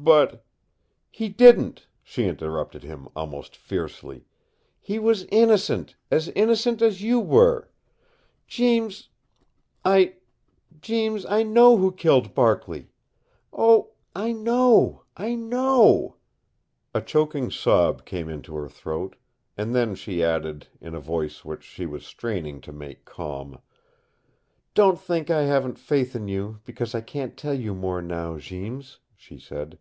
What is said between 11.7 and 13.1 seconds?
who killed Barkley.